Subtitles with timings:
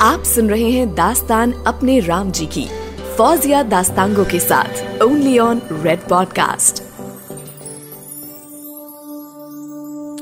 [0.00, 2.66] आप सुन रहे हैं दास्तान अपने राम जी की,
[3.16, 6.82] फौजिया दास्तांगों के साथ ओनली ऑन रेड पॉडकास्ट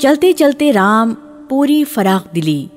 [0.00, 1.12] चलते चलते राम
[1.50, 2.70] पूरी फराख दिली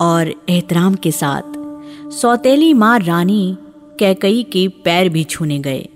[0.00, 3.58] और एहतराम के साथ सौतेली माँ रानी
[3.98, 5.88] कैकई के पैर भी छूने गए।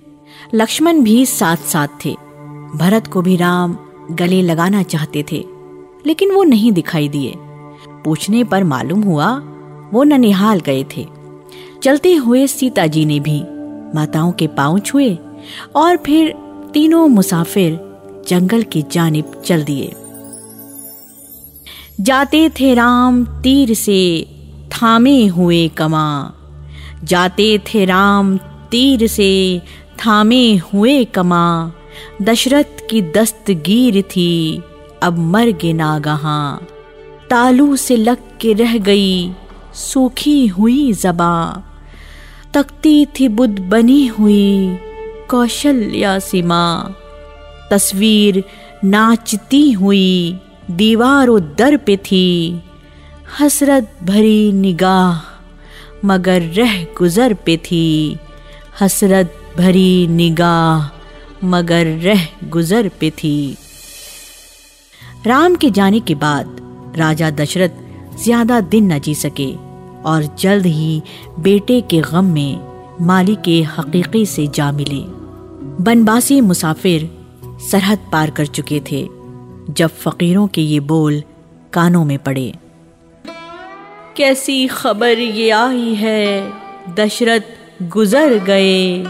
[0.54, 2.14] लक्ष्मण भी साथ साथ थे।
[2.76, 3.76] भरत को भी राम
[4.10, 5.44] गले लगाना चाहते थे,
[6.06, 7.34] लेकिन वो नहीं दिखाई दिए।
[8.04, 9.42] पूछने पर मालूम हुआ
[9.94, 11.06] वो ननिहाल गए थे।
[11.82, 13.42] चलते हुए सीता जी ने भी
[13.94, 15.18] माताओं के पाँव छुए
[15.76, 16.34] और फिर
[16.74, 17.80] तीनों मुसाफिर
[18.28, 19.92] जंगल की जानिब चल दिए।
[22.00, 24.26] जाते थे राम तीर से
[24.68, 26.32] थामे हुए कमा।
[27.04, 28.36] जाते थे राम
[28.70, 29.62] तीर से
[30.06, 31.72] थामे हुए कमा।
[32.22, 34.62] दशरथ की दस्तगीर थी,
[35.02, 36.60] अब मर गे नागहा।
[37.30, 39.32] तालू से लग के रह गई
[39.76, 41.32] सूखी हुई जबा।
[42.54, 44.78] तकती थी बुद्ध बनी हुई
[45.30, 46.62] कौशल्या सीमा।
[47.70, 48.42] तस्वीर
[48.84, 50.38] नाचती हुई
[50.70, 52.26] दीवारों दर पे थी।
[53.40, 55.20] हसरत भरी निगाह
[56.04, 57.86] मगर रह गुजर पे थी।
[58.80, 60.90] हसरत भरी निगाह
[61.44, 63.56] मगर रह गुजर पे थी।
[65.26, 66.56] राम के जाने के बाद
[66.98, 67.84] राजा दशरथ
[68.24, 69.65] ज़्यादा दिन न जी सके।
[70.06, 71.02] और जल्द ही
[71.38, 72.60] बेटे के गम में
[73.00, 75.02] माली के हकीकी से जा मिले।
[75.84, 77.10] बनबासी मुसाफिर
[77.44, 79.08] सरहद पार कर चुके थे,
[79.70, 81.22] जब फकीरों के ये बोल
[81.72, 82.54] कानों में पड़े।
[84.16, 86.52] कैसी खबर ये आई है?
[86.94, 87.40] दशरथ
[87.82, 89.06] गुजर गए।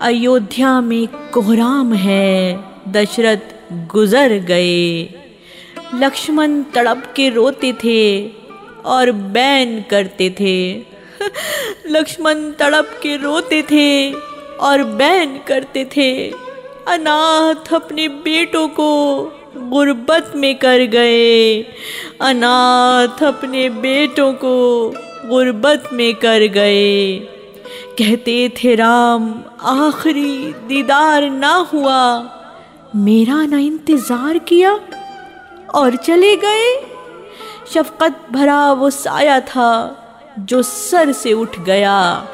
[0.00, 3.36] अयोध्या में कोहराम है। दशरथ
[3.72, 5.02] गुजर गए।
[5.94, 8.22] लक्ष्मण तड़प के रोते थे।
[8.86, 10.56] और बैन करते थे।
[11.90, 14.12] लक्ष्मण तड़प के रोते थे
[14.60, 16.30] और बैन करते थे।
[16.88, 18.90] अनाथ अपने बेटों को
[19.56, 21.62] गुर्बत में कर गए।
[22.20, 24.90] अनाथ अपने बेटों को
[25.28, 27.18] गुर्बत में कर गए।
[27.98, 32.02] कहते थे, राम, आखिरी दीदार ना हुआ।
[32.96, 34.72] मेरा ना इंतज़ार किया
[35.74, 36.95] और चले गए।
[37.74, 39.70] शफकत भरा वो साया था
[40.38, 42.26] जो सर से उठ गया।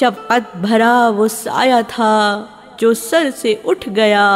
[0.00, 2.48] शफकत भरा वो साया था
[2.80, 4.28] जो सर से उठ गया।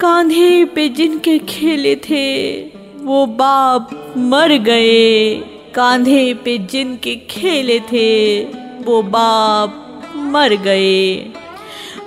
[0.00, 2.60] कांधे पे जिनके खेले थे,
[2.96, 5.34] वो बाप मर गए।
[5.74, 8.44] कांधे पे जिनके खेले थे,
[8.84, 11.14] वो बाप मर गए।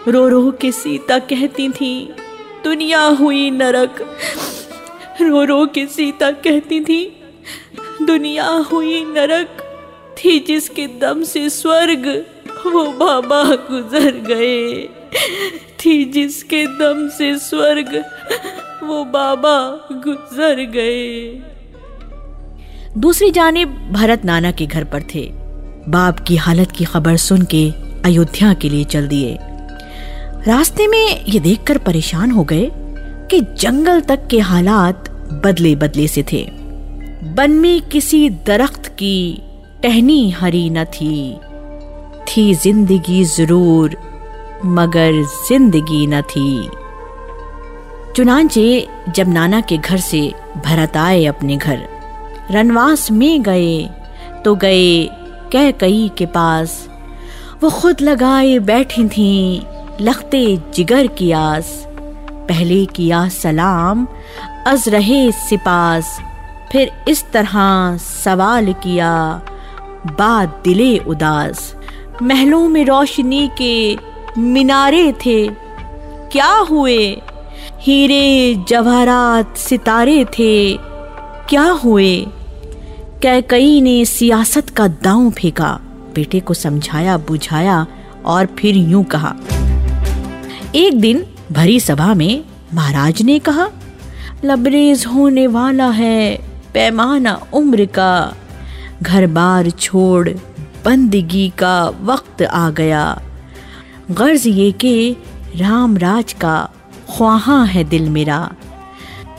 [0.07, 2.13] रो रो के सीता कहती थी,
[2.63, 4.17] दुनिया हुई नरक
[5.22, 7.22] रो रो के सीता कहती थी,
[8.01, 9.47] दुनिया हुई नरक,
[10.17, 12.25] थी जिसके दम से स्वर्ग,
[12.67, 14.89] वो बाबा गुजर गए।
[15.79, 18.06] थी जिसके दम से स्वर्ग,
[18.83, 21.41] वो बाबा गुजर गए।
[22.97, 25.31] दूसरी जानिब भरत नाना के घर पर थे।
[25.89, 27.72] बाप की हालत की खबर सुन के
[28.06, 29.38] अयोध्या के लिए चल दिए।
[30.47, 32.72] रास्ते में ये देखकर परेशान हो गए
[33.31, 35.09] कि जंगल तक के हालात
[35.43, 36.45] बदले बदले से थे।
[37.35, 39.41] बन में किसी दरख्त की
[39.83, 41.38] टहनी हरी न थी।
[42.27, 43.95] थी ज़िंदगी ज़रूर,
[44.65, 46.69] मगर ज़िंदगी न थी।
[48.15, 50.21] चुनाचे जब नाना के घर से
[50.65, 51.88] भरत आए अपने घर,
[52.51, 53.89] रनवास में गए
[54.45, 55.05] तो गए
[55.53, 56.88] कह कई के पास।
[57.63, 59.61] वो खुद लगाए बैठी थी,
[60.01, 60.45] लखते
[60.75, 61.88] जिगर की आस।
[62.49, 64.07] पहले किया सलाम।
[64.67, 66.17] अज रहे सिपास,
[66.71, 69.13] फिर इस तरह सवाल किया
[70.19, 71.73] बात दिले उदास।
[72.21, 73.97] महलों में रोशनी के
[74.37, 75.47] मीनारे थे,
[76.31, 76.99] क्या हुए?
[77.81, 80.77] हीरे जवाहरात सितारे थे,
[81.49, 82.15] क्या हुए?
[83.21, 85.71] कैकई ने सियासत का दांव फेंका,
[86.15, 87.85] बेटे को समझाया, बुझाया
[88.25, 89.35] और फिर यूँ कहा,
[90.75, 93.69] एक दिन भरी सभा में महाराज ने कहा,
[94.45, 96.38] लबरेज होने वाला है
[96.73, 98.33] पैमाना उम्र का।
[99.03, 100.29] घर बार छोड़
[100.85, 103.21] बंदगी का वक्त आ गया।
[104.11, 105.15] गर्ज ये के
[105.55, 106.69] राम राज का
[107.17, 108.39] ख्वाहा है दिल मेरा।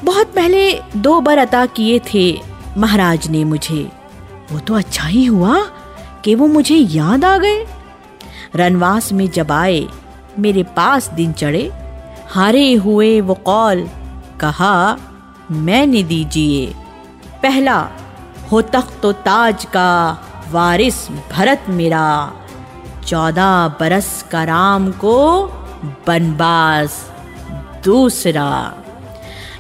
[0.05, 2.41] बहुत पहले दो बार अता किए थे
[2.77, 3.89] महाराज ने मुझे।
[4.53, 5.59] वो तो अच्छा ही हुआ
[6.25, 7.65] कि वो मुझे याद आ गए।
[8.57, 9.87] रनवास में जब आए,
[10.39, 11.71] मेरे पास दिन चढ़े
[12.31, 13.89] हारे हुए वो कौल
[14.41, 14.97] कहा,
[15.51, 16.67] मैंने दीजिए
[17.43, 17.79] पहला,
[18.53, 19.91] हो तख्त तो ताज का
[20.51, 22.33] वारिस भरत मेरा।
[23.07, 25.47] चौदह, बरस का राम को
[26.07, 27.13] बनबास
[27.85, 28.51] दूसरा।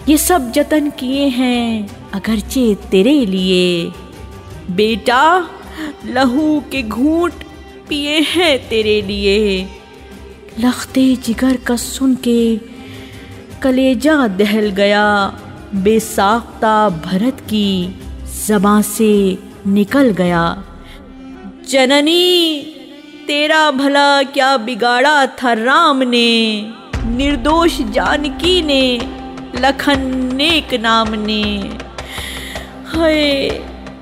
[0.08, 3.92] ये सब जतन किए हैं, अगरचे तेरे लिए।
[4.70, 5.48] बेटा,
[6.06, 7.32] लहू के घूट
[7.88, 9.68] पिए हैं तेरे लिए।
[10.60, 12.60] लखते जिगर का सुन के
[13.62, 15.26] कलेजा दहल गया।
[15.74, 18.00] बेसाख्ता भरत की
[18.46, 20.64] जबा से निकल गया।
[21.68, 22.60] जननी,
[23.26, 26.70] तेरा भला क्या बिगाड़ा था राम ने?
[27.06, 29.00] निर्दोष जानकी ने,
[29.60, 31.72] लखन नेक नाम ने।
[32.94, 33.48] है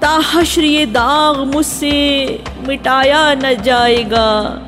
[0.00, 2.28] ताहश्र ये दाग मुझसे
[2.68, 4.62] मिटाया न जाएगा।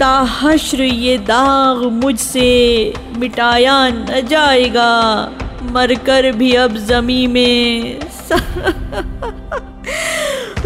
[0.00, 5.30] ताहश्र ये दाग मुझसे मिटाया न जाएगा,
[5.62, 8.00] मरकर भी अब जमी में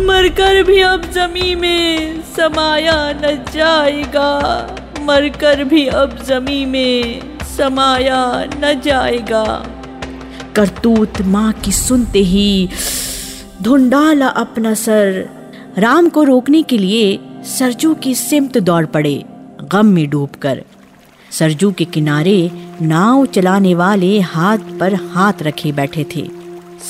[0.01, 7.21] मरकर भी अब जमी में समाया न जाएगा, मरकर भी अब जमी में
[7.57, 9.65] समाया न जाएगा।
[10.57, 12.69] करतूत माँ की सुनते ही
[13.63, 15.29] धुंडाला अपना सर
[15.79, 19.25] राम को रोकने के लिए सरजू की सिमत दौड़ पड़े,
[19.73, 20.65] गम में डूबकर
[21.31, 22.51] सरजू के किनारे
[22.83, 26.31] नाव चलाने वाले हाथ पर हाथ रखे बैठे थे।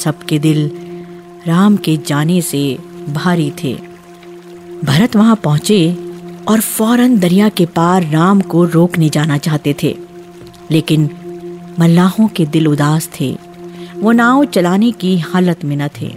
[0.05, 0.71] सबके दिल
[1.47, 2.79] राम के जाने से
[3.09, 3.79] भारी थे।
[4.85, 5.97] भरत वहाँ पहुँचे
[6.49, 9.97] और फ़ौरन दरिया के पार राम को रोकने जाना चाहते थे।
[10.71, 11.11] लेकिन
[11.79, 13.39] मल्लाहों के दिल उदास थे।
[13.97, 16.15] वो नाव चलाने की हालत में न थे।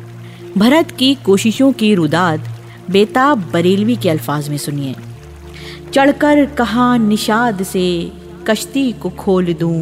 [0.57, 2.50] भरत की कोशिशों की रुदाद
[2.91, 4.95] बेताब बरेलवी के अल्फाज में सुनिए।
[5.93, 8.11] चढ़कर कहा निषाद से
[8.47, 9.79] कश्ती को खोल दूँ।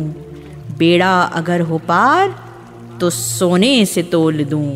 [0.77, 2.35] बेड़ा अगर हो पार
[3.01, 4.69] तो सोने से तोल दूँ।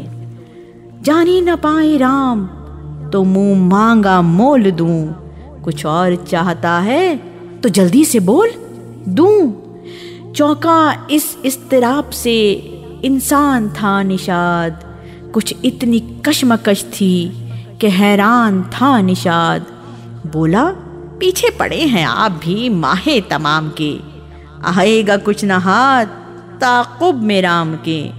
[1.03, 2.45] जानी न पाए राम
[3.09, 5.13] तो मुँह मांगा मोल दूँ।
[5.63, 7.15] कुछ और चाहता है
[7.61, 8.49] तो जल्दी से बोल,
[9.09, 12.51] दूँ। चौका इस इस्तिराब से,
[13.05, 14.83] इंसान था निषाद।
[15.33, 17.42] कुछ इतनी कशमकश थी
[17.83, 19.65] कि हैरान था निषाद।
[20.33, 20.65] बोला,
[21.19, 23.97] पीछे पड़े हैं आप भी माहे तमाम के।
[24.65, 26.05] आएगा कुछ न हाथ,
[26.61, 28.09] ताकुब में राम के।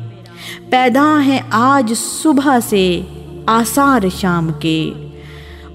[0.70, 3.06] पैदा हैं आज सुबह से,
[3.48, 4.92] आसार शाम के।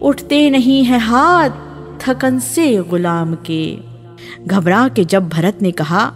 [0.01, 1.50] उठते नहीं हैं हाथ,
[2.00, 3.77] थकन से गुलाम के।
[4.47, 6.12] घबरा के जब भरत ने कहा,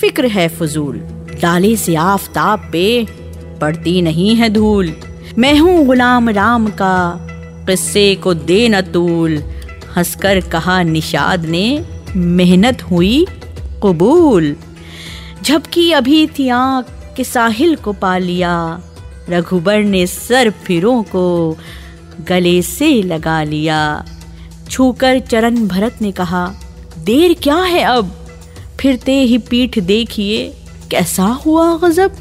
[0.00, 0.98] फ़िक्र है फजूल,
[1.42, 3.06] डाले से आफताब पे,
[3.60, 4.96] पड़ती नहीं है धूल।
[5.38, 7.26] मैं हूँ गुलाम राम का।
[7.66, 9.38] किस्से को दे न तूल।
[9.96, 13.26] हंसकर कहा निषाद ने, मेहनत हुई,
[13.82, 14.56] कबूल।
[15.42, 16.86] झपकी अभी थी आँख
[17.16, 18.80] के साहिल को पा लिया।
[19.28, 21.56] रघुबर ने सर फिरों को
[22.28, 24.04] गले से लगा लिया।
[24.70, 26.54] छूकर चरण भरत ने कहा,
[26.98, 28.26] देर क्या है अब?
[28.80, 30.54] फिरते ही पीठ देखिए,
[30.90, 32.16] कैसा हुआ गजब?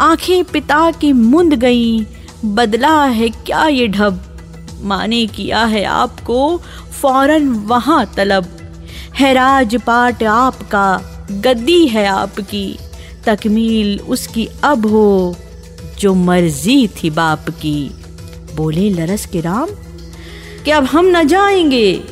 [0.00, 2.06] आँखें पिता की मुंद गई
[2.44, 4.24] बदला है क्या ये ढब?
[4.82, 6.60] माने किया है आपको
[7.02, 8.46] फ़ौरन वहाँ तलब।
[9.14, 11.00] है राजपाट आपका,
[11.30, 12.78] गद्दी है आपकी।
[13.26, 15.36] तकमील उसकी अब हो,
[16.00, 17.90] जो मर्ज़ी थी बाप की
[18.56, 19.68] बोले लरस के राम,
[20.64, 22.04] कि अब हम न जाएँगे।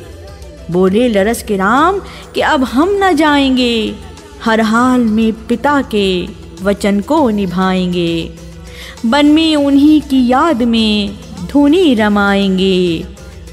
[0.71, 2.01] बोले लरस के राम,
[2.35, 3.95] कि अब हम न जाएँगे।
[4.45, 6.27] हर हाल में पिता के
[6.61, 8.46] वचन को निभाएँगे।
[9.05, 13.05] बन में उन्हीं की याद में धुनी रमाएँगे।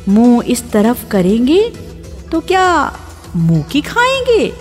[0.08, 1.62] मुँह इस तरफ़ करेंगे
[2.32, 2.98] तो क्या
[3.36, 4.52] मुँह की खाएँगे?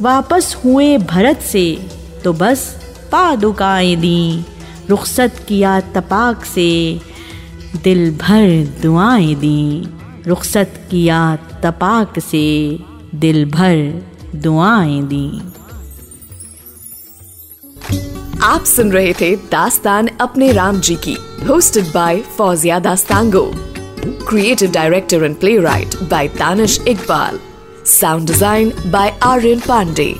[0.00, 1.64] वापस हुए भरत से
[2.24, 2.64] तो बस
[3.12, 4.44] पादुकाएँ दी।
[4.90, 7.00] रुखसत किया तपाक से
[7.84, 8.48] दिल भर
[8.82, 9.88] दुआएँ दी।
[10.26, 12.46] रुखसत किया तपाक से
[13.14, 14.02] दिल भर
[14.36, 15.28] दुआएँ दी।
[18.44, 21.16] आप सुन रहे थे दास्तान अपने राम जी की
[21.46, 23.42] hosted by Fauzia Dastango.
[24.28, 27.38] Creative director and playwright by Tanish Iqbal
[27.86, 30.14] sound design by Aryan Pandey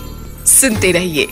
[0.46, 1.26] सुनते रहिए।